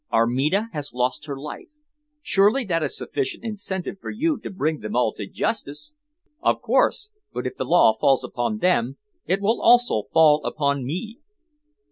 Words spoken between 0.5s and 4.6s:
has lost her life. Surely that is sufficient incentive for you to